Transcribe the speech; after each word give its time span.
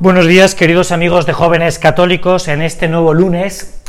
Buenos 0.00 0.26
días, 0.26 0.56
queridos 0.56 0.90
amigos 0.90 1.24
de 1.24 1.32
jóvenes 1.32 1.78
católicos. 1.78 2.48
En 2.48 2.62
este 2.62 2.88
nuevo 2.88 3.14
lunes 3.14 3.80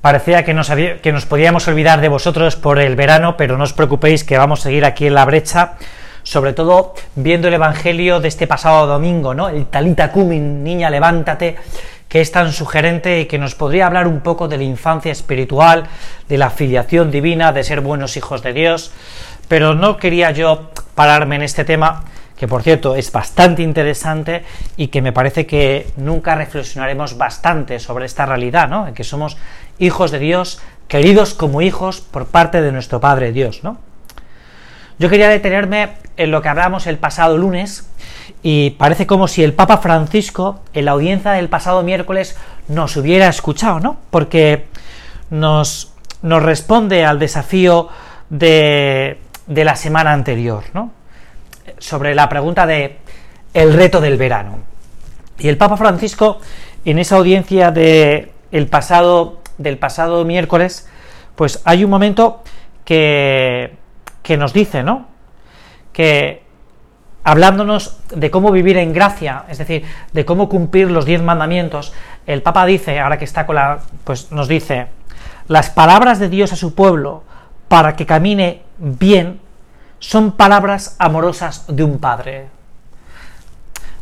parecía 0.00 0.44
que 0.44 0.52
nos, 0.52 0.68
que 0.68 1.12
nos 1.12 1.26
podíamos 1.26 1.68
olvidar 1.68 2.00
de 2.00 2.08
vosotros 2.08 2.56
por 2.56 2.80
el 2.80 2.96
verano, 2.96 3.36
pero 3.36 3.56
no 3.56 3.62
os 3.62 3.72
preocupéis 3.72 4.24
que 4.24 4.36
vamos 4.36 4.60
a 4.60 4.62
seguir 4.64 4.84
aquí 4.84 5.06
en 5.06 5.14
la 5.14 5.24
brecha, 5.24 5.74
sobre 6.24 6.54
todo 6.54 6.94
viendo 7.14 7.46
el 7.46 7.54
Evangelio 7.54 8.18
de 8.18 8.26
este 8.26 8.48
pasado 8.48 8.88
domingo, 8.88 9.32
¿no? 9.32 9.48
El 9.48 9.66
Talita 9.66 10.10
Cumin, 10.10 10.64
niña, 10.64 10.90
levántate, 10.90 11.56
que 12.08 12.20
es 12.20 12.32
tan 12.32 12.52
sugerente 12.52 13.20
y 13.20 13.26
que 13.26 13.38
nos 13.38 13.54
podría 13.54 13.86
hablar 13.86 14.08
un 14.08 14.20
poco 14.22 14.48
de 14.48 14.56
la 14.56 14.64
infancia 14.64 15.12
espiritual, 15.12 15.84
de 16.28 16.36
la 16.36 16.50
filiación 16.50 17.12
divina, 17.12 17.52
de 17.52 17.62
ser 17.62 17.80
buenos 17.80 18.16
hijos 18.16 18.42
de 18.42 18.52
Dios, 18.54 18.90
pero 19.46 19.76
no 19.76 19.98
quería 19.98 20.32
yo 20.32 20.70
pararme 20.96 21.36
en 21.36 21.42
este 21.42 21.64
tema 21.64 22.02
que 22.36 22.48
por 22.48 22.62
cierto 22.62 22.96
es 22.96 23.12
bastante 23.12 23.62
interesante 23.62 24.44
y 24.76 24.88
que 24.88 25.02
me 25.02 25.12
parece 25.12 25.46
que 25.46 25.88
nunca 25.96 26.34
reflexionaremos 26.34 27.16
bastante 27.16 27.78
sobre 27.78 28.06
esta 28.06 28.26
realidad, 28.26 28.68
¿no? 28.68 28.88
En 28.88 28.94
que 28.94 29.04
somos 29.04 29.36
hijos 29.78 30.10
de 30.10 30.18
Dios, 30.18 30.60
queridos 30.88 31.34
como 31.34 31.62
hijos 31.62 32.00
por 32.00 32.26
parte 32.26 32.60
de 32.60 32.72
nuestro 32.72 33.00
Padre 33.00 33.32
Dios, 33.32 33.62
¿no? 33.62 33.78
Yo 34.98 35.10
quería 35.10 35.28
detenerme 35.28 35.92
en 36.16 36.30
lo 36.30 36.40
que 36.40 36.48
hablamos 36.48 36.86
el 36.86 36.98
pasado 36.98 37.36
lunes 37.36 37.88
y 38.42 38.70
parece 38.70 39.06
como 39.06 39.26
si 39.26 39.42
el 39.42 39.52
Papa 39.52 39.78
Francisco 39.78 40.60
en 40.72 40.84
la 40.84 40.92
audiencia 40.92 41.32
del 41.32 41.48
pasado 41.48 41.82
miércoles 41.82 42.36
nos 42.68 42.96
hubiera 42.96 43.28
escuchado, 43.28 43.80
¿no? 43.80 43.96
Porque 44.10 44.66
nos, 45.30 45.92
nos 46.22 46.42
responde 46.42 47.04
al 47.04 47.18
desafío 47.18 47.88
de, 48.30 49.18
de 49.46 49.64
la 49.64 49.76
semana 49.76 50.12
anterior, 50.12 50.64
¿no? 50.74 50.90
Sobre 51.84 52.14
la 52.14 52.30
pregunta 52.30 52.66
de 52.66 52.96
el 53.52 53.74
reto 53.74 54.00
del 54.00 54.16
verano. 54.16 54.60
Y 55.38 55.48
el 55.48 55.58
Papa 55.58 55.76
Francisco, 55.76 56.40
en 56.86 56.98
esa 56.98 57.16
audiencia 57.16 57.70
de 57.70 58.32
el 58.52 58.68
pasado, 58.68 59.42
del 59.58 59.76
pasado 59.76 60.24
miércoles, 60.24 60.88
pues 61.36 61.60
hay 61.64 61.84
un 61.84 61.90
momento 61.90 62.42
que, 62.86 63.74
que 64.22 64.38
nos 64.38 64.54
dice, 64.54 64.82
¿no? 64.82 65.08
Que 65.92 66.42
hablándonos 67.22 67.98
de 68.14 68.30
cómo 68.30 68.50
vivir 68.50 68.78
en 68.78 68.94
gracia, 68.94 69.44
es 69.50 69.58
decir, 69.58 69.84
de 70.12 70.24
cómo 70.24 70.48
cumplir 70.48 70.90
los 70.90 71.04
diez 71.04 71.22
mandamientos, 71.22 71.92
el 72.26 72.40
Papa 72.40 72.64
dice, 72.64 72.98
ahora 72.98 73.18
que 73.18 73.26
está 73.26 73.44
con 73.44 73.56
la, 73.56 73.80
pues 74.04 74.32
nos 74.32 74.48
dice, 74.48 74.86
las 75.48 75.68
palabras 75.68 76.18
de 76.18 76.30
Dios 76.30 76.52
a 76.52 76.56
su 76.56 76.74
pueblo 76.74 77.24
para 77.68 77.94
que 77.94 78.06
camine 78.06 78.62
bien 78.78 79.43
son 79.98 80.32
palabras 80.32 80.96
amorosas 80.98 81.64
de 81.68 81.84
un 81.84 81.98
padre. 81.98 82.46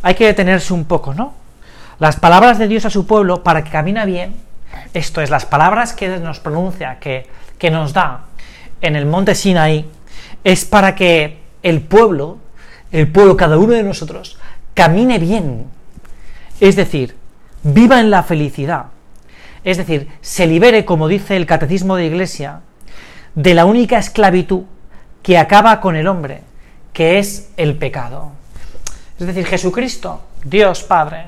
Hay 0.02 0.14
que 0.14 0.26
detenerse 0.26 0.72
un 0.72 0.84
poco, 0.84 1.14
¿no? 1.14 1.34
Las 1.98 2.16
palabras 2.16 2.58
de 2.58 2.68
Dios 2.68 2.84
a 2.84 2.90
su 2.90 3.06
pueblo 3.06 3.42
para 3.42 3.62
que 3.62 3.70
camine 3.70 4.04
bien, 4.06 4.34
esto 4.94 5.20
es, 5.20 5.30
las 5.30 5.46
palabras 5.46 5.92
que 5.92 6.08
nos 6.18 6.40
pronuncia, 6.40 6.98
que, 6.98 7.28
que 7.58 7.70
nos 7.70 7.92
da 7.92 8.22
en 8.80 8.96
el 8.96 9.06
monte 9.06 9.34
Sinaí, 9.34 9.88
es 10.42 10.64
para 10.64 10.94
que 10.94 11.38
el 11.62 11.80
pueblo, 11.82 12.38
el 12.90 13.08
pueblo, 13.10 13.36
cada 13.36 13.58
uno 13.58 13.72
de 13.74 13.84
nosotros, 13.84 14.38
camine 14.74 15.18
bien. 15.18 15.66
Es 16.60 16.76
decir, 16.76 17.16
viva 17.62 18.00
en 18.00 18.10
la 18.10 18.22
felicidad. 18.22 18.86
Es 19.64 19.76
decir, 19.76 20.08
se 20.20 20.46
libere, 20.46 20.84
como 20.84 21.06
dice 21.06 21.36
el 21.36 21.46
Catecismo 21.46 21.96
de 21.96 22.06
Iglesia, 22.06 22.60
de 23.34 23.54
la 23.54 23.64
única 23.64 23.98
esclavitud 23.98 24.64
que 25.22 25.38
acaba 25.38 25.80
con 25.80 25.96
el 25.96 26.06
hombre, 26.06 26.42
que 26.92 27.18
es 27.18 27.50
el 27.56 27.76
pecado. 27.76 28.32
Es 29.18 29.26
decir, 29.26 29.46
Jesucristo, 29.46 30.22
Dios 30.44 30.82
Padre, 30.82 31.26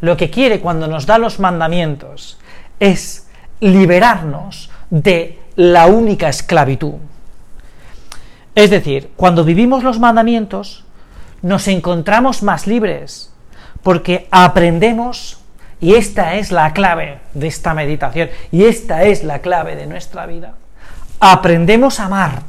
lo 0.00 0.16
que 0.16 0.30
quiere 0.30 0.60
cuando 0.60 0.86
nos 0.86 1.06
da 1.06 1.18
los 1.18 1.38
mandamientos 1.38 2.38
es 2.80 3.26
liberarnos 3.60 4.70
de 4.90 5.38
la 5.56 5.86
única 5.86 6.28
esclavitud. 6.28 6.94
Es 8.54 8.70
decir, 8.70 9.10
cuando 9.16 9.44
vivimos 9.44 9.84
los 9.84 9.98
mandamientos, 9.98 10.84
nos 11.42 11.68
encontramos 11.68 12.42
más 12.42 12.66
libres, 12.66 13.32
porque 13.82 14.26
aprendemos, 14.30 15.38
y 15.80 15.94
esta 15.94 16.34
es 16.34 16.50
la 16.50 16.72
clave 16.72 17.20
de 17.34 17.46
esta 17.46 17.74
meditación, 17.74 18.30
y 18.50 18.64
esta 18.64 19.04
es 19.04 19.22
la 19.22 19.40
clave 19.40 19.76
de 19.76 19.86
nuestra 19.86 20.26
vida, 20.26 20.54
aprendemos 21.20 22.00
a 22.00 22.06
amar 22.06 22.42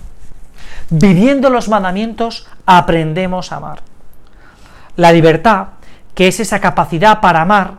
Viviendo 0.90 1.50
los 1.50 1.70
mandamientos 1.70 2.48
aprendemos 2.66 3.52
a 3.52 3.58
amar. 3.58 3.82
La 4.96 5.12
libertad, 5.12 5.68
que 6.16 6.28
es 6.28 6.40
esa 6.40 6.60
capacidad 6.60 7.22
para 7.22 7.42
amar, 7.42 7.76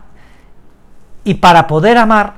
y 1.23 1.35
para 1.35 1.67
poder 1.67 1.97
amar 1.97 2.35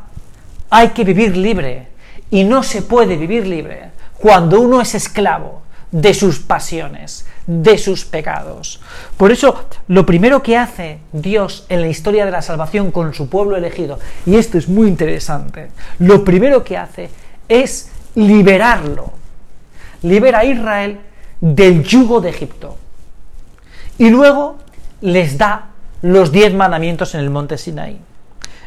hay 0.70 0.90
que 0.90 1.04
vivir 1.04 1.38
libre, 1.38 1.90
y 2.32 2.44
no 2.44 2.64
se 2.64 2.82
puede 2.82 3.16
vivir 3.18 3.46
libre 3.46 3.92
cuando 4.18 4.60
uno 4.60 4.82
es 4.82 4.96
esclavo 4.96 5.62
de 5.92 6.16
sus 6.16 6.40
pasiones, 6.40 7.28
de 7.46 7.78
sus 7.78 8.04
pecados. 8.04 8.82
Por 9.16 9.32
eso, 9.32 9.66
lo 9.88 10.08
primero 10.08 10.42
que 10.42 10.58
hace 10.58 11.00
Dios 11.12 11.68
en 11.70 11.82
la 11.82 11.88
historia 11.88 12.26
de 12.26 12.32
la 12.32 12.42
salvación 12.42 12.90
con 12.90 13.14
su 13.14 13.30
pueblo 13.30 13.56
elegido, 13.56 14.00
y 14.26 14.38
esto 14.38 14.58
es 14.58 14.68
muy 14.68 14.88
interesante, 14.88 15.70
lo 16.00 16.24
primero 16.24 16.64
que 16.64 16.78
hace 16.78 17.12
es 17.48 17.92
liberarlo 18.16 19.23
libera 20.03 20.40
a 20.40 20.46
Israel 20.46 21.00
del 21.41 21.84
yugo 21.84 22.22
de 22.22 22.30
Egipto. 22.30 22.78
Y 23.97 24.09
luego 24.09 24.58
les 25.02 25.38
da 25.38 25.69
los 26.02 26.31
diez 26.31 26.53
mandamientos 26.53 27.16
en 27.16 27.22
el 27.22 27.30
monte 27.30 27.58
Sinaí. 27.58 28.00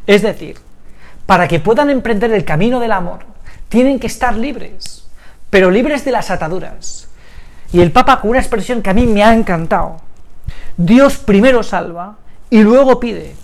Es 0.06 0.22
decir, 0.22 0.58
para 1.26 1.48
que 1.48 1.60
puedan 1.60 1.90
emprender 1.90 2.32
el 2.32 2.44
camino 2.44 2.80
del 2.80 2.92
amor, 2.92 3.20
tienen 3.68 3.98
que 3.98 4.06
estar 4.06 4.36
libres, 4.36 5.06
pero 5.50 5.70
libres 5.70 6.04
de 6.04 6.12
las 6.12 6.30
ataduras. 6.30 7.08
Y 7.72 7.80
el 7.80 7.92
Papa 7.92 8.20
con 8.20 8.30
una 8.30 8.38
expresión 8.38 8.82
que 8.82 8.90
a 8.90 8.94
mí 8.94 9.06
me 9.06 9.24
ha 9.24 9.34
encantado. 9.34 9.96
Dios 10.76 11.16
primero 11.18 11.62
salva 11.62 12.16
y 12.50 12.62
luego 12.62 13.00
pide. 13.00 13.34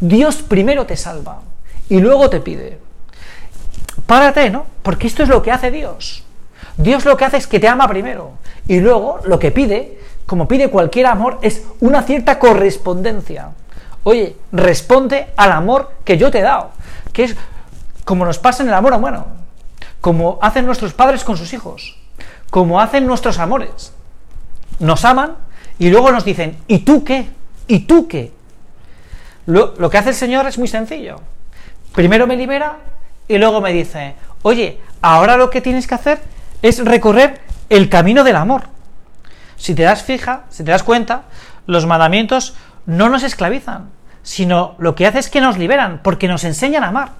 Dios 0.00 0.42
primero 0.42 0.84
te 0.84 0.96
salva 0.96 1.40
y 1.88 2.00
luego 2.00 2.28
te 2.28 2.40
pide. 2.40 2.78
Párate, 4.06 4.50
¿no? 4.50 4.66
Porque 4.82 5.06
esto 5.06 5.22
es 5.22 5.28
lo 5.28 5.42
que 5.42 5.52
hace 5.52 5.70
Dios. 5.70 6.24
Dios 6.76 7.04
lo 7.04 7.16
que 7.16 7.24
hace 7.24 7.36
es 7.36 7.46
que 7.46 7.60
te 7.60 7.68
ama 7.68 7.88
primero 7.88 8.32
y 8.66 8.80
luego 8.80 9.20
lo 9.24 9.38
que 9.38 9.50
pide, 9.50 9.98
como 10.26 10.48
pide 10.48 10.70
cualquier 10.70 11.06
amor, 11.06 11.38
es 11.42 11.62
una 11.80 12.02
cierta 12.02 12.38
correspondencia. 12.38 13.50
Oye, 14.04 14.36
responde 14.50 15.28
al 15.36 15.52
amor 15.52 15.92
que 16.04 16.18
yo 16.18 16.30
te 16.30 16.40
he 16.40 16.42
dado, 16.42 16.70
que 17.12 17.24
es 17.24 17.36
como 18.04 18.24
nos 18.24 18.38
pasa 18.38 18.62
en 18.62 18.68
el 18.68 18.74
amor 18.74 18.94
humano, 18.94 19.26
como 20.00 20.38
hacen 20.42 20.66
nuestros 20.66 20.92
padres 20.92 21.24
con 21.24 21.36
sus 21.36 21.52
hijos, 21.52 21.98
como 22.50 22.80
hacen 22.80 23.06
nuestros 23.06 23.38
amores. 23.38 23.92
Nos 24.80 25.04
aman 25.04 25.36
y 25.78 25.90
luego 25.90 26.10
nos 26.10 26.24
dicen, 26.24 26.58
¿y 26.66 26.80
tú 26.80 27.04
qué? 27.04 27.28
¿Y 27.68 27.80
tú 27.80 28.08
qué? 28.08 28.32
Lo, 29.46 29.74
lo 29.78 29.90
que 29.90 29.98
hace 29.98 30.10
el 30.10 30.14
Señor 30.14 30.46
es 30.46 30.58
muy 30.58 30.68
sencillo. 30.68 31.20
Primero 31.94 32.26
me 32.26 32.36
libera 32.36 32.78
y 33.28 33.38
luego 33.38 33.60
me 33.60 33.72
dice, 33.72 34.14
oye, 34.42 34.80
ahora 35.00 35.36
lo 35.36 35.50
que 35.50 35.60
tienes 35.60 35.86
que 35.86 35.94
hacer 35.94 36.20
es 36.62 36.84
recorrer 36.84 37.40
el 37.68 37.88
camino 37.88 38.24
del 38.24 38.36
amor. 38.36 38.62
Si 39.56 39.74
te 39.74 39.82
das 39.82 40.02
fija, 40.02 40.44
si 40.48 40.64
te 40.64 40.70
das 40.70 40.82
cuenta, 40.82 41.22
los 41.66 41.86
mandamientos 41.86 42.54
no 42.86 43.08
nos 43.08 43.22
esclavizan, 43.22 43.90
sino 44.22 44.74
lo 44.78 44.94
que 44.94 45.06
hace 45.06 45.18
es 45.18 45.28
que 45.28 45.40
nos 45.40 45.58
liberan, 45.58 46.00
porque 46.02 46.28
nos 46.28 46.44
enseñan 46.44 46.84
a 46.84 46.88
amar. 46.88 47.10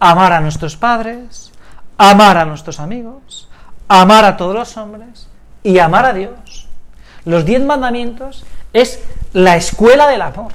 Amar 0.00 0.32
a 0.32 0.40
nuestros 0.40 0.76
padres, 0.76 1.52
amar 1.96 2.38
a 2.38 2.44
nuestros 2.44 2.80
amigos, 2.80 3.48
amar 3.88 4.24
a 4.24 4.36
todos 4.36 4.54
los 4.54 4.76
hombres 4.76 5.28
y 5.62 5.78
amar 5.78 6.06
a 6.06 6.12
Dios. 6.12 6.68
Los 7.24 7.44
diez 7.44 7.62
mandamientos 7.62 8.44
es 8.72 9.00
la 9.32 9.56
escuela 9.56 10.08
del 10.08 10.22
amor. 10.22 10.52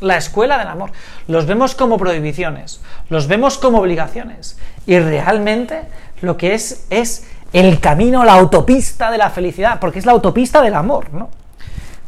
La 0.00 0.16
escuela 0.16 0.58
del 0.58 0.66
amor. 0.66 0.90
Los 1.28 1.46
vemos 1.46 1.76
como 1.76 1.96
prohibiciones, 1.96 2.80
los 3.08 3.28
vemos 3.28 3.56
como 3.56 3.78
obligaciones. 3.78 4.58
Y 4.84 4.98
realmente 4.98 5.82
lo 6.20 6.36
que 6.36 6.54
es 6.54 6.86
es 6.90 7.28
el 7.52 7.80
camino, 7.80 8.24
la 8.24 8.34
autopista 8.34 9.10
de 9.10 9.18
la 9.18 9.30
felicidad, 9.30 9.78
porque 9.80 9.98
es 9.98 10.06
la 10.06 10.12
autopista 10.12 10.62
del 10.62 10.74
amor, 10.74 11.12
¿no? 11.12 11.30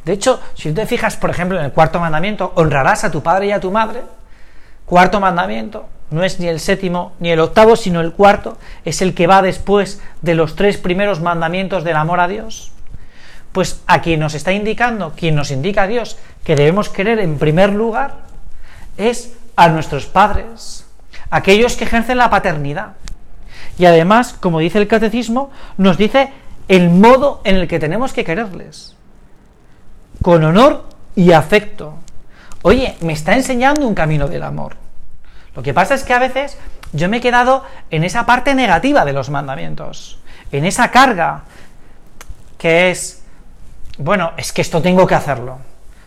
De 0.04 0.12
hecho, 0.12 0.40
si 0.54 0.68
tú 0.68 0.74
te 0.76 0.86
fijas, 0.86 1.16
por 1.16 1.30
ejemplo, 1.30 1.58
en 1.58 1.64
el 1.64 1.72
cuarto 1.72 1.98
mandamiento, 1.98 2.52
honrarás 2.56 3.04
a 3.04 3.10
tu 3.10 3.22
padre 3.22 3.46
y 3.46 3.52
a 3.52 3.60
tu 3.60 3.70
madre, 3.70 4.02
cuarto 4.84 5.18
mandamiento, 5.18 5.88
no 6.10 6.22
es 6.22 6.38
ni 6.40 6.46
el 6.46 6.60
séptimo 6.60 7.12
ni 7.20 7.30
el 7.30 7.40
octavo, 7.40 7.74
sino 7.76 8.00
el 8.00 8.12
cuarto, 8.12 8.58
es 8.84 9.00
el 9.02 9.14
que 9.14 9.26
va 9.26 9.42
después 9.42 10.00
de 10.22 10.34
los 10.34 10.56
tres 10.56 10.76
primeros 10.76 11.20
mandamientos 11.20 11.84
del 11.84 11.96
amor 11.96 12.20
a 12.20 12.28
Dios. 12.28 12.70
Pues 13.52 13.80
a 13.86 14.02
quien 14.02 14.20
nos 14.20 14.34
está 14.34 14.52
indicando, 14.52 15.12
quien 15.16 15.34
nos 15.34 15.50
indica 15.50 15.84
a 15.84 15.86
Dios 15.86 16.18
que 16.44 16.56
debemos 16.56 16.88
querer 16.88 17.18
en 17.18 17.38
primer 17.38 17.72
lugar, 17.72 18.24
es 18.96 19.32
a 19.56 19.68
nuestros 19.68 20.06
padres, 20.06 20.86
aquellos 21.30 21.76
que 21.76 21.84
ejercen 21.84 22.18
la 22.18 22.30
paternidad. 22.30 22.92
Y 23.78 23.86
además, 23.86 24.34
como 24.38 24.60
dice 24.60 24.78
el 24.78 24.88
catecismo, 24.88 25.50
nos 25.76 25.96
dice 25.96 26.32
el 26.68 26.90
modo 26.90 27.40
en 27.44 27.56
el 27.56 27.68
que 27.68 27.78
tenemos 27.78 28.12
que 28.12 28.24
quererles. 28.24 28.96
Con 30.22 30.44
honor 30.44 30.88
y 31.16 31.32
afecto. 31.32 31.94
oye, 32.62 32.96
me 33.00 33.12
está 33.12 33.34
enseñando 33.34 33.86
un 33.86 33.94
camino 33.94 34.28
del 34.28 34.42
amor. 34.42 34.76
Lo 35.54 35.62
que 35.62 35.74
pasa 35.74 35.94
es 35.94 36.02
que 36.02 36.14
a 36.14 36.18
veces 36.18 36.56
yo 36.92 37.08
me 37.08 37.18
he 37.18 37.20
quedado 37.20 37.64
en 37.90 38.04
esa 38.04 38.26
parte 38.26 38.54
negativa 38.54 39.04
de 39.04 39.12
los 39.12 39.30
mandamientos, 39.30 40.18
en 40.50 40.64
esa 40.64 40.90
carga 40.90 41.42
que 42.58 42.90
es, 42.90 43.22
bueno, 43.98 44.32
es 44.36 44.52
que 44.52 44.62
esto 44.62 44.80
tengo 44.80 45.06
que 45.06 45.14
hacerlo. 45.14 45.58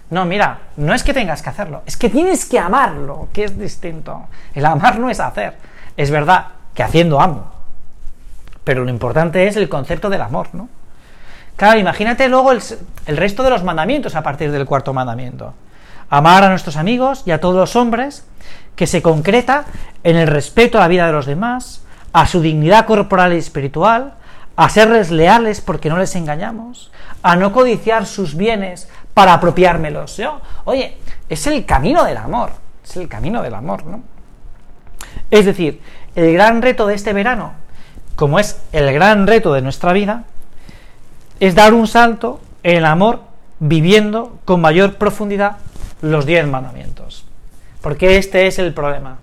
No, 0.10 0.25
mira, 0.25 0.60
no 0.78 0.94
es 0.94 1.04
que 1.04 1.13
tengas 1.13 1.42
que 1.42 1.50
hacerlo, 1.50 1.84
es 1.86 1.98
que 1.98 2.10
tienes 2.10 2.46
que 2.46 2.60
amarlo, 2.60 3.28
que 3.34 3.44
es 3.44 3.60
distinto. 3.60 4.28
El 4.54 4.66
amar 4.66 5.00
no 5.00 5.10
es 5.10 5.20
hacer. 5.20 5.58
Es 5.96 6.10
verdad 6.10 6.48
que 6.74 6.84
haciendo 6.84 7.20
amo, 7.20 7.52
pero 8.68 8.84
lo 8.84 8.90
importante 8.90 9.48
es 9.48 9.56
el 9.56 9.69
concepto 9.69 10.10
del 10.10 10.19
amor, 10.19 10.50
¿no? 10.52 10.68
Claro, 11.56 11.80
imagínate 11.80 12.28
luego 12.28 12.52
el, 12.52 12.62
resto 13.16 13.42
de 13.42 13.50
los 13.50 13.64
mandamientos 13.64 14.14
a 14.14 14.24
partir 14.24 14.52
del 14.52 14.66
cuarto 14.66 14.94
mandamiento. 14.94 15.54
Amar 16.10 16.44
a 16.44 16.50
nuestros 16.50 16.75
amigos 16.75 17.24
y 17.25 17.31
a 17.31 17.40
todos 17.40 17.56
los 17.56 17.78
hombres, 17.78 18.25
que 18.75 18.86
se 18.86 19.02
concreta 19.02 19.64
en 20.04 20.18
el 20.18 20.28
respeto 20.28 20.78
a 20.78 20.81
la 20.81 20.90
vida 20.90 21.08
de 21.08 21.14
los 21.14 21.25
demás, 21.25 21.81
a 22.12 22.28
su 22.28 22.42
dignidad 22.42 22.86
corporal 22.86 23.31
y 23.31 23.38
espiritual, 23.38 24.16
a 24.58 24.68
serles 24.68 25.12
leales 25.12 25.62
porque 25.62 25.88
no 25.88 25.98
les 25.98 26.13
engañamos, 26.18 26.92
a 27.24 27.38
no 27.38 27.54
codiciar 27.54 28.06
sus 28.06 28.36
bienes 28.36 28.90
para 29.13 29.31
apropiármelos. 29.31 30.18
¿yo? 30.18 30.42
Oye, 30.66 30.98
es 31.30 31.48
el 31.48 31.66
camino 31.66 32.04
del 32.04 32.18
amor, 32.18 32.52
es 32.84 32.98
el 32.98 33.08
camino 33.08 33.42
del 33.42 33.54
amor, 33.54 33.86
¿no? 33.86 34.04
Es 35.31 35.46
decir, 35.46 35.81
el 36.16 36.34
gran 36.34 36.62
reto 36.62 36.86
de 36.86 36.96
este 36.96 37.13
verano, 37.13 37.54
como 38.18 38.40
es 38.40 38.60
el 38.74 38.92
gran 38.92 39.28
reto 39.28 39.54
de 39.54 39.62
nuestra 39.62 39.94
vida, 39.94 40.24
es 41.40 41.54
dar 41.54 41.75
un 41.75 41.88
salto 41.88 42.42
en 42.64 42.78
el 42.78 42.86
amor 42.86 43.22
viviendo 43.60 44.40
con 44.44 44.60
mayor 44.60 44.96
profundidad 44.96 45.58
los 46.02 46.25
diez 46.25 46.48
mandamientos. 46.48 47.28
Porque 47.80 48.18
este 48.18 48.48
es 48.48 48.58
el 48.58 48.74
problema. 48.74 49.19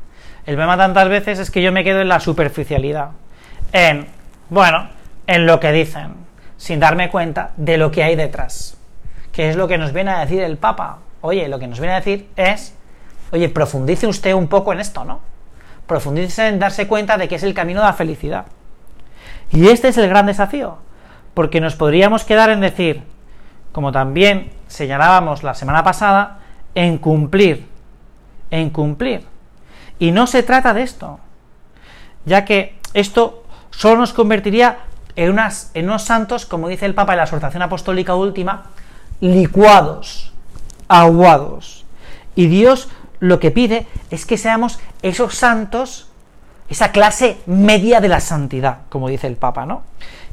El 0.46 0.54
problema 0.54 0.76
tantas 0.76 1.08
veces 1.08 1.40
es 1.40 1.50
que 1.50 1.60
yo 1.60 1.72
me 1.72 1.82
quedo 1.82 2.02
en 2.02 2.08
la 2.08 2.20
superficialidad, 2.20 3.10
en, 3.72 4.06
bueno, 4.48 4.88
en 5.26 5.44
lo 5.44 5.58
que 5.58 5.72
dicen, 5.72 6.14
sin 6.56 6.78
darme 6.78 7.10
cuenta 7.10 7.50
de 7.56 7.78
lo 7.78 7.90
que 7.90 8.04
hay 8.04 8.14
detrás. 8.14 8.76
Que 9.32 9.50
es 9.50 9.56
lo 9.56 9.66
que 9.66 9.76
nos 9.76 9.92
viene 9.92 10.12
a 10.12 10.20
decir 10.20 10.40
el 10.40 10.56
Papa. 10.56 10.98
Oye, 11.20 11.48
lo 11.48 11.58
que 11.58 11.66
nos 11.66 11.80
viene 11.80 11.94
a 11.94 11.98
decir 11.98 12.28
es, 12.36 12.74
oye, 13.32 13.48
profundice 13.48 14.06
usted 14.06 14.34
un 14.34 14.46
poco 14.46 14.72
en 14.72 14.78
esto, 14.78 15.04
¿no? 15.04 15.20
Profundice 15.88 16.46
en 16.46 16.60
darse 16.60 16.86
cuenta 16.86 17.18
de 17.18 17.26
que 17.26 17.34
es 17.34 17.42
el 17.42 17.54
camino 17.54 17.80
de 17.80 17.86
la 17.86 17.92
felicidad. 17.92 18.46
Y 19.54 19.68
este 19.68 19.88
es 19.88 19.98
el 19.98 20.08
gran 20.08 20.26
desafío, 20.26 20.78
porque 21.32 21.60
nos 21.60 21.76
podríamos 21.76 22.24
quedar 22.24 22.50
en 22.50 22.60
decir, 22.60 23.04
como 23.70 23.92
también 23.92 24.50
señalábamos 24.66 25.44
la 25.44 25.54
semana 25.54 25.84
pasada, 25.84 26.40
en 26.74 26.98
cumplir, 26.98 27.66
en 28.50 28.70
cumplir. 28.70 29.24
Y 30.00 30.10
no 30.10 30.26
se 30.26 30.42
trata 30.42 30.74
de 30.74 30.82
esto, 30.82 31.20
ya 32.24 32.44
que 32.44 32.76
esto 32.94 33.44
solo 33.70 34.00
nos 34.00 34.12
convertiría 34.12 34.78
en, 35.14 35.30
unas, 35.30 35.70
en 35.74 35.86
unos 35.86 36.02
santos, 36.02 36.46
como 36.46 36.68
dice 36.68 36.86
el 36.86 36.94
Papa 36.94 37.12
en 37.12 37.18
la 37.18 37.24
exhortación 37.24 37.62
apostólica 37.62 38.16
última, 38.16 38.64
licuados, 39.20 40.32
aguados. 40.88 41.84
Y 42.34 42.48
Dios 42.48 42.88
lo 43.20 43.38
que 43.38 43.52
pide 43.52 43.86
es 44.10 44.26
que 44.26 44.36
seamos 44.36 44.80
esos 45.02 45.36
santos, 45.36 46.08
esa 46.68 46.92
clase 46.92 47.38
media 47.46 48.00
de 48.00 48.08
la 48.08 48.20
santidad, 48.20 48.78
como 48.88 49.08
dice 49.08 49.26
el 49.26 49.36
Papa, 49.36 49.66
¿no? 49.66 49.82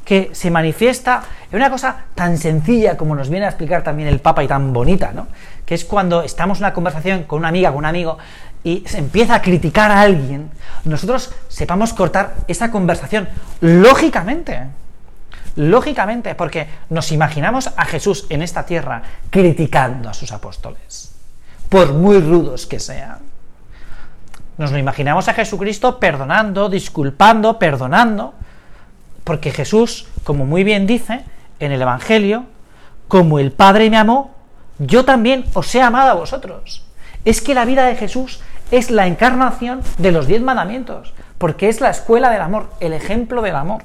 Que 0.06 0.30
se 0.34 0.50
manifiesta 0.50 1.24
en 1.52 1.58
una 1.58 1.70
cosa 1.70 2.06
tan 2.16 2.38
sencilla 2.38 2.98
como 2.98 3.16
nos 3.16 3.30
viene 3.30 3.46
a 3.46 3.50
explicar 3.50 3.84
también 3.84 4.08
el 4.08 4.20
Papa 4.20 4.44
y 4.44 4.48
tan 4.48 4.74
bonita, 4.74 5.12
¿no? 5.12 5.28
Que 5.66 5.76
es 5.76 5.86
cuando 5.86 6.24
estamos 6.24 6.60
en 6.60 6.66
una 6.66 6.74
conversación 6.74 7.24
con 7.24 7.40
una 7.40 7.50
amiga, 7.50 7.70
con 7.70 7.80
un 7.80 7.86
amigo, 7.86 8.18
y 8.64 8.84
se 8.86 9.00
empieza 9.00 9.36
a 9.36 9.42
criticar 9.42 9.92
a 9.92 10.02
alguien, 10.02 10.52
nosotros 10.86 11.34
sepamos 11.48 11.94
cortar 11.94 12.36
esa 12.48 12.72
conversación 12.72 13.28
lógicamente. 13.60 14.68
Lógicamente, 15.56 16.34
porque 16.36 16.68
nos 16.90 17.12
imaginamos 17.12 17.72
a 17.76 17.86
Jesús 17.86 18.26
en 18.30 18.42
esta 18.42 18.66
tierra 18.66 19.02
criticando 19.30 20.10
a 20.10 20.14
sus 20.14 20.32
apóstoles, 20.32 21.12
por 21.68 21.94
muy 21.94 22.20
rudos 22.20 22.66
que 22.66 22.80
sean. 22.80 23.31
Nos 24.62 24.72
lo 24.72 24.78
imaginamos 24.78 25.28
a 25.28 25.34
Jesucristo 25.34 25.98
perdonando, 25.98 26.70
disculpando, 26.70 27.58
perdonando, 27.58 28.36
porque 29.24 29.50
Jesús, 29.50 30.06
como 30.24 30.46
muy 30.46 30.64
bien 30.64 30.86
dice 30.86 31.26
en 31.60 31.72
el 31.72 31.82
Evangelio, 31.82 32.46
como 33.08 33.40
el 33.40 33.52
Padre 33.54 33.90
me 33.90 33.98
amó, 33.98 34.36
yo 34.78 35.04
también 35.04 35.46
os 35.56 35.74
he 35.74 35.82
amado 35.82 36.12
a 36.12 36.14
vosotros. 36.14 36.86
Es 37.26 37.42
que 37.42 37.56
la 37.56 37.66
vida 37.66 37.88
de 37.88 37.96
Jesús 37.96 38.40
es 38.70 38.92
la 38.92 39.08
encarnación 39.08 39.82
de 39.98 40.12
los 40.12 40.28
diez 40.28 40.44
mandamientos, 40.44 41.12
porque 41.40 41.68
es 41.68 41.82
la 41.82 41.90
escuela 41.90 42.30
del 42.30 42.42
amor, 42.42 42.70
el 42.82 42.94
ejemplo 42.94 43.42
del 43.42 43.56
amor. 43.56 43.82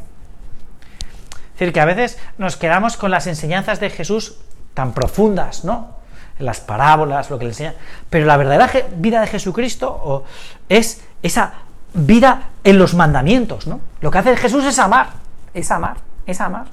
Es 1.54 1.60
decir, 1.60 1.72
que 1.72 1.80
a 1.80 1.86
veces 1.86 2.18
nos 2.36 2.58
quedamos 2.58 2.98
con 2.98 3.10
las 3.10 3.26
enseñanzas 3.26 3.80
de 3.80 3.88
Jesús 3.88 4.36
tan 4.74 4.92
profundas, 4.92 5.64
¿no? 5.64 5.95
Las 6.38 6.60
parábolas, 6.60 7.30
lo 7.30 7.38
que 7.38 7.44
le 7.44 7.50
enseña. 7.50 7.74
Pero 8.10 8.26
la 8.26 8.36
verdadera 8.36 8.70
vida 8.96 9.20
de 9.20 9.26
Jesucristo 9.26 10.24
es 10.68 11.02
esa 11.22 11.54
vida 11.94 12.50
en 12.62 12.78
los 12.78 12.94
mandamientos, 12.94 13.66
¿no? 13.66 13.80
Lo 14.00 14.10
que 14.10 14.18
hace 14.18 14.36
Jesús 14.36 14.64
es 14.64 14.78
amar, 14.78 15.08
es 15.54 15.70
amar, 15.70 15.96
es 16.26 16.40
amar. 16.40 16.66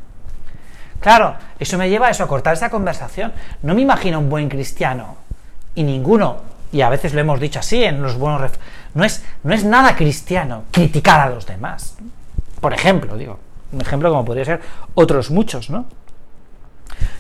Claro, 1.00 1.36
eso 1.60 1.78
me 1.78 1.90
lleva 1.90 2.08
a 2.08 2.10
eso, 2.12 2.24
a 2.24 2.28
cortar 2.28 2.54
esa 2.54 2.70
conversación. 2.70 3.34
No 3.62 3.74
me 3.74 3.82
imagino 3.82 4.20
un 4.20 4.30
buen 4.30 4.50
cristiano, 4.50 5.18
y 5.76 5.84
ninguno, 5.84 6.38
y 6.72 6.82
a 6.82 6.90
veces 6.90 7.14
lo 7.14 7.22
hemos 7.22 7.40
dicho 7.40 7.60
así 7.60 7.84
en 7.84 8.02
los 8.02 8.18
buenos... 8.18 8.52
No 8.94 9.04
es, 9.04 9.24
no 9.44 9.54
es 9.54 9.64
nada 9.64 9.96
cristiano 9.96 10.64
criticar 10.72 11.20
a 11.20 11.30
los 11.30 11.46
demás. 11.46 11.96
Por 12.62 12.74
ejemplo, 12.74 13.18
digo, 13.18 13.40
un 13.72 13.82
ejemplo 13.82 14.10
como 14.10 14.24
podría 14.24 14.46
ser 14.46 14.62
otros 14.94 15.32
muchos, 15.32 15.70
¿no? 15.70 15.86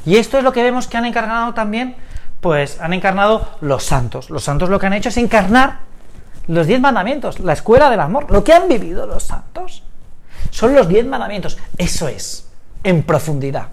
Y 0.05 0.17
esto 0.17 0.37
es 0.37 0.43
lo 0.43 0.53
que 0.53 0.61
vemos 0.61 0.87
que 0.87 0.97
han 0.97 1.05
encarnado 1.05 1.53
también, 1.53 1.95
pues 2.43 2.79
han 2.81 2.93
encarnado 2.93 3.49
los 3.61 3.83
santos. 3.85 4.29
Los 4.29 4.43
santos 4.43 4.69
lo 4.69 4.77
que 4.77 4.85
han 4.85 4.93
hecho 4.93 5.09
es 5.09 5.17
encarnar 5.17 5.79
los 6.47 6.67
diez 6.67 6.79
mandamientos, 6.79 7.39
la 7.39 7.53
escuela 7.53 7.89
del 7.89 8.01
amor, 8.01 8.29
lo 8.29 8.43
que 8.43 8.53
han 8.53 8.67
vivido 8.67 9.07
los 9.07 9.23
santos. 9.23 9.81
Son 10.51 10.75
los 10.75 10.89
diez 10.89 11.05
mandamientos. 11.05 11.57
Eso 11.77 12.09
es, 12.09 12.49
en 12.83 13.03
profundidad, 13.03 13.69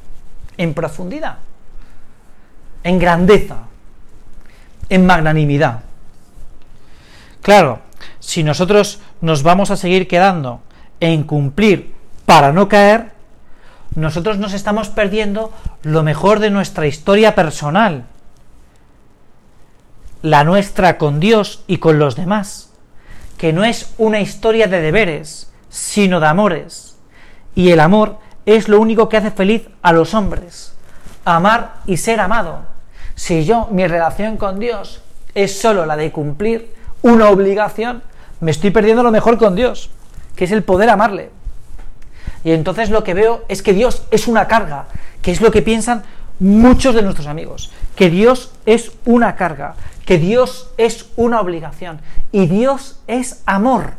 en 0.56 0.72
profundidad, 0.72 1.38
en 2.84 2.98
grandeza, 3.00 3.56
en 4.88 5.04
magnanimidad. 5.04 5.80
Claro, 7.42 7.80
si 8.20 8.44
nosotros 8.44 9.00
nos 9.20 9.42
vamos 9.42 9.72
a 9.72 9.76
seguir 9.76 10.06
quedando 10.06 10.60
en 11.00 11.24
cumplir 11.24 11.92
para 12.24 12.52
no 12.52 12.68
caer, 12.68 13.10
nosotros 13.96 14.38
nos 14.38 14.52
estamos 14.52 14.90
perdiendo 14.90 15.52
lo 15.82 16.04
mejor 16.04 16.38
de 16.38 16.50
nuestra 16.50 16.86
historia 16.86 17.34
personal, 17.34 18.04
la 20.22 20.44
nuestra 20.44 20.98
con 20.98 21.20
Dios 21.20 21.64
y 21.66 21.78
con 21.78 21.98
los 21.98 22.16
demás, 22.16 22.70
que 23.38 23.52
no 23.52 23.64
es 23.64 23.94
una 23.98 24.20
historia 24.20 24.66
de 24.66 24.80
deberes, 24.80 25.50
sino 25.68 26.20
de 26.20 26.26
amores. 26.26 26.96
Y 27.54 27.70
el 27.70 27.80
amor 27.80 28.18
es 28.46 28.68
lo 28.68 28.80
único 28.80 29.08
que 29.08 29.16
hace 29.16 29.30
feliz 29.30 29.68
a 29.82 29.92
los 29.92 30.14
hombres, 30.14 30.74
amar 31.24 31.76
y 31.86 31.96
ser 31.96 32.20
amado. 32.20 32.60
Si 33.14 33.44
yo, 33.44 33.68
mi 33.70 33.86
relación 33.86 34.36
con 34.36 34.58
Dios 34.58 35.02
es 35.34 35.60
solo 35.60 35.86
la 35.86 35.96
de 35.96 36.12
cumplir 36.12 36.74
una 37.02 37.28
obligación, 37.30 38.02
me 38.40 38.50
estoy 38.50 38.70
perdiendo 38.70 39.02
lo 39.02 39.10
mejor 39.10 39.38
con 39.38 39.54
Dios, 39.54 39.90
que 40.36 40.44
es 40.44 40.52
el 40.52 40.62
poder 40.62 40.90
amarle, 40.90 41.30
y 42.44 42.52
entonces 42.52 42.90
lo 42.90 43.04
que 43.04 43.14
veo 43.14 43.44
es 43.48 43.62
que 43.62 43.72
Dios 43.72 44.02
es 44.10 44.26
una 44.26 44.48
carga, 44.48 44.86
que 45.22 45.30
es 45.30 45.40
lo 45.40 45.50
que 45.50 45.62
piensan 45.62 46.02
muchos 46.40 46.94
de 46.94 47.02
nuestros 47.02 47.26
amigos, 47.28 47.70
que 47.94 48.10
Dios 48.10 48.52
es 48.66 48.92
una 49.04 49.36
carga, 49.36 49.76
que 50.04 50.18
Dios 50.18 50.70
es 50.76 51.06
una 51.16 51.40
obligación 51.40 52.00
y 52.32 52.46
Dios 52.46 53.00
es 53.06 53.42
amor. 53.46 53.92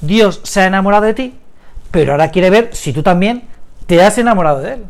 Dios 0.00 0.40
se 0.44 0.60
ha 0.60 0.66
enamorado 0.66 1.06
de 1.06 1.14
ti, 1.14 1.38
pero 1.90 2.12
ahora 2.12 2.30
quiere 2.30 2.50
ver 2.50 2.74
si 2.74 2.92
tú 2.92 3.02
también 3.02 3.44
te 3.86 4.02
has 4.02 4.18
enamorado 4.18 4.60
de 4.60 4.74
Él. 4.74 4.84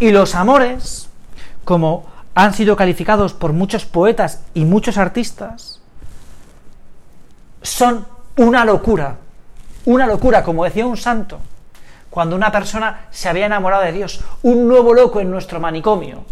Y 0.00 0.10
los 0.10 0.34
amores, 0.34 1.08
como 1.64 2.06
han 2.34 2.54
sido 2.54 2.76
calificados 2.76 3.34
por 3.34 3.52
muchos 3.52 3.84
poetas 3.84 4.42
y 4.54 4.64
muchos 4.64 4.96
artistas, 4.96 5.80
son 7.62 8.06
una 8.36 8.64
locura 8.64 9.18
una 9.88 10.06
locura, 10.06 10.42
como 10.42 10.64
decía 10.64 10.84
un 10.84 10.98
santo, 10.98 11.40
cuando 12.10 12.36
una 12.36 12.50
persona 12.50 13.06
se 13.10 13.28
había 13.28 13.46
enamorado 13.46 13.82
de 13.84 13.92
Dios, 13.92 14.20
un 14.42 14.66
nuevo 14.66 14.94
loco 14.94 15.20
en 15.20 15.30
nuestro 15.30 15.60
manicomio. 15.60 16.24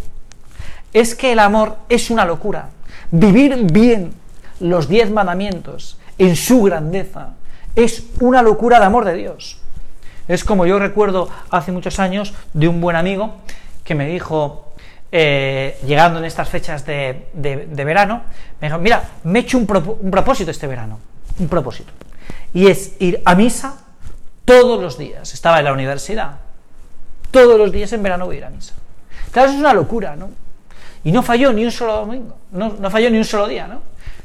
Es 0.92 1.14
que 1.14 1.32
el 1.32 1.38
amor 1.38 1.76
es 1.88 2.10
una 2.10 2.24
locura. 2.24 2.70
Vivir 3.10 3.70
bien 3.70 4.14
los 4.60 4.88
diez 4.88 5.10
mandamientos 5.10 5.98
en 6.18 6.36
su 6.36 6.62
grandeza 6.62 7.34
es 7.74 8.04
una 8.20 8.42
locura 8.42 8.80
de 8.80 8.86
amor 8.86 9.04
de 9.04 9.14
Dios. 9.14 9.60
Es 10.28 10.44
como 10.44 10.66
yo 10.66 10.78
recuerdo 10.78 11.28
hace 11.50 11.70
muchos 11.72 12.00
años 12.00 12.34
de 12.52 12.68
un 12.68 12.80
buen 12.80 12.96
amigo 12.96 13.36
que 13.84 13.94
me 13.94 14.08
dijo, 14.08 14.72
eh, 15.12 15.78
llegando 15.86 16.18
en 16.18 16.24
estas 16.24 16.48
fechas 16.48 16.84
de, 16.84 17.28
verano, 17.76 18.22
me 18.60 18.68
dijo, 18.68 18.80
mira, 18.80 19.04
me 19.24 19.38
he 19.38 19.42
hecho 19.42 19.58
un, 19.58 19.96
un 20.00 20.10
propósito 20.10 20.50
este 20.50 20.66
verano, 20.66 20.98
un 21.38 21.48
propósito, 21.48 21.92
y 22.52 22.66
es 22.66 22.94
ir 22.98 23.22
a 23.24 23.36
misa 23.36 23.85
todos 24.46 24.80
los 24.80 24.96
días. 24.96 25.34
Estaba 25.34 25.58
en 25.58 25.66
la 25.66 25.74
universidad, 25.74 26.36
todos 27.30 27.58
los 27.58 27.70
días 27.70 27.92
en 27.92 28.02
verano 28.02 28.24
voy 28.24 28.36
a 28.36 28.38
ir 28.38 28.44
a 28.46 28.50
misa. 28.50 28.72
Claro, 29.30 29.48
eso 29.48 29.56
es 29.56 29.60
una 29.60 29.74
locura, 29.74 30.16
¿no? 30.16 30.30
Y 31.04 31.12
no 31.12 31.22
falló 31.22 31.52
ni 31.52 31.64
un 31.64 31.70
solo 31.70 31.96
domingo, 31.98 32.38
no, 32.52 32.90
falló 32.90 33.10
ni 33.10 33.18
un 33.18 33.24
solo 33.24 33.46
día, 33.46 33.66
¿no? 33.66 33.82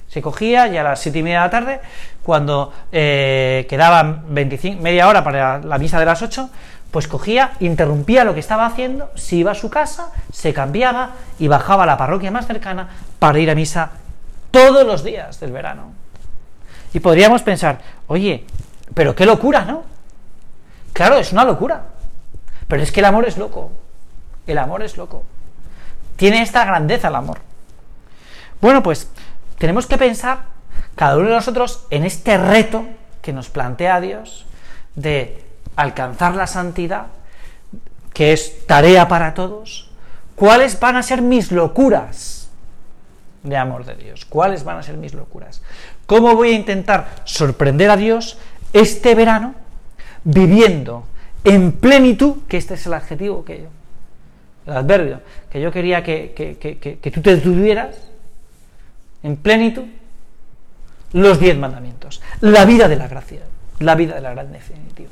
Se 0.07 0.21
cogía 0.21 0.67
ya 0.67 0.81
a 0.81 0.83
las 0.83 0.99
siete 0.99 1.19
y 1.19 1.23
media 1.23 1.39
de 1.39 1.45
la 1.45 1.49
tarde, 1.51 1.79
cuando 2.23 2.73
eh, 2.91 3.65
quedaban 3.69 4.23
25, 4.29 4.81
media 4.81 5.07
hora 5.07 5.23
para 5.23 5.59
la 5.59 5.77
misa 5.77 5.99
de 5.99 6.05
las 6.05 6.21
8, 6.21 6.49
pues 6.91 7.07
cogía, 7.07 7.53
interrumpía 7.59 8.23
lo 8.23 8.33
que 8.33 8.41
estaba 8.41 8.65
haciendo, 8.65 9.09
se 9.15 9.37
iba 9.37 9.51
a 9.51 9.55
su 9.55 9.69
casa, 9.69 10.11
se 10.31 10.53
cambiaba 10.53 11.11
y 11.39 11.47
bajaba 11.47 11.83
a 11.83 11.85
la 11.85 11.97
parroquia 11.97 12.31
más 12.31 12.47
cercana 12.47 12.89
para 13.19 13.39
ir 13.39 13.49
a 13.49 13.55
misa 13.55 13.91
todos 14.51 14.85
los 14.85 15.03
días 15.03 15.39
del 15.39 15.51
verano. 15.51 15.93
Y 16.93 16.99
podríamos 16.99 17.41
pensar, 17.41 17.79
oye, 18.07 18.45
pero 18.93 19.15
qué 19.15 19.25
locura, 19.25 19.63
¿no? 19.63 19.90
Claro, 20.93 21.17
es 21.17 21.31
una 21.31 21.43
locura. 21.43 21.83
Pero 22.67 22.83
es 22.83 22.91
que 22.91 22.99
el 22.99 23.05
amor 23.05 23.27
es 23.27 23.37
loco. 23.37 23.71
El 24.47 24.57
amor 24.57 24.83
es 24.83 24.97
loco. 24.97 25.23
Tiene 26.15 26.41
esta 26.41 26.65
grandeza 26.65 27.07
el 27.07 27.15
amor. 27.15 27.39
Bueno, 28.61 28.83
pues 28.83 29.09
tenemos 29.57 29.87
que 29.87 29.97
pensar 29.97 30.39
cada 30.95 31.17
uno 31.17 31.29
de 31.29 31.35
nosotros 31.35 31.85
en 31.89 32.05
este 32.05 32.37
reto 32.37 32.85
que 33.21 33.33
nos 33.33 33.49
plantea 33.49 33.99
Dios 34.01 34.45
de 34.95 35.43
alcanzar 35.75 36.35
la 36.35 36.47
santidad, 36.47 37.07
que 38.13 38.33
es 38.33 38.67
tarea 38.67 39.07
para 39.07 39.33
todos, 39.33 39.89
¿cuáles 40.35 40.79
van 40.79 40.95
a 40.95 41.03
ser 41.03 41.21
mis 41.21 41.51
locuras 41.51 42.49
de 43.43 43.57
amor 43.57 43.85
de 43.85 43.95
Dios? 43.95 44.25
¿Cuáles 44.25 44.63
van 44.63 44.77
a 44.77 44.83
ser 44.83 44.97
mis 44.97 45.13
locuras? 45.13 45.61
¿Cómo 46.05 46.35
voy 46.35 46.51
a 46.51 46.55
intentar 46.55 47.07
sorprender 47.23 47.89
a 47.89 47.97
Dios 47.97 48.37
este 48.73 49.15
verano 49.15 49.55
viviendo 50.23 51.05
en 51.43 51.71
plenitud, 51.71 52.43
que 52.47 52.57
este 52.57 52.75
es 52.75 52.85
el 52.85 52.93
adjetivo 52.93 53.43
que 53.43 53.63
yo, 53.63 53.67
el 54.67 54.77
adverbio, 54.77 55.21
que 55.49 55.59
yo 55.59 55.71
quería 55.71 56.03
que, 56.03 56.33
que 56.33 57.11
tú 57.11 57.21
te 57.21 57.37
tuvieras, 57.37 57.95
en 59.23 59.37
plenitud, 59.37 59.85
los 61.13 61.39
diez 61.39 61.57
mandamientos, 61.57 62.21
la 62.39 62.65
vida 62.65 62.87
de 62.87 62.95
la 62.95 63.07
gracia, 63.07 63.41
la 63.79 63.95
vida 63.95 64.15
de 64.15 64.21
la 64.21 64.31
gran 64.31 64.51
definitiva. 64.51 65.09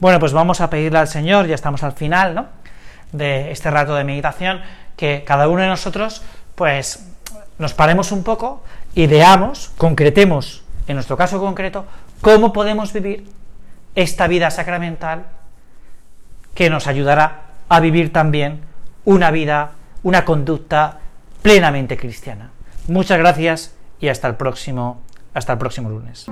Bueno, 0.00 0.18
pues 0.18 0.32
vamos 0.32 0.60
a 0.60 0.68
pedirle 0.68 0.98
al 0.98 1.08
Señor, 1.08 1.46
ya 1.46 1.54
estamos 1.54 1.82
al 1.82 1.92
final, 1.92 2.34
¿no? 2.34 2.46
De 3.12 3.52
este 3.52 3.70
rato 3.70 3.94
de 3.94 4.04
meditación, 4.04 4.60
que 4.96 5.22
cada 5.24 5.48
uno 5.48 5.62
de 5.62 5.68
nosotros, 5.68 6.22
pues, 6.54 7.06
nos 7.58 7.74
paremos 7.74 8.12
un 8.12 8.24
poco 8.24 8.62
y 8.94 9.06
veamos, 9.06 9.70
concretemos, 9.76 10.62
en 10.88 10.96
nuestro 10.96 11.16
caso 11.16 11.38
concreto, 11.38 11.86
cómo 12.20 12.52
podemos 12.52 12.92
vivir 12.92 13.24
esta 13.94 14.26
vida 14.26 14.50
sacramental 14.50 15.26
que 16.54 16.70
nos 16.70 16.86
ayudará 16.86 17.42
a 17.68 17.80
vivir 17.80 18.12
también 18.12 18.60
una 19.04 19.30
vida, 19.30 19.72
una 20.02 20.24
conducta 20.24 21.00
plenamente 21.42 21.96
cristiana. 21.96 22.50
Muchas 22.88 23.18
gracias 23.18 23.74
y 24.00 24.08
hasta 24.08 24.28
el 24.28 24.34
próximo, 24.34 25.02
hasta 25.34 25.52
el 25.52 25.58
próximo 25.58 25.90
lunes. 25.90 26.26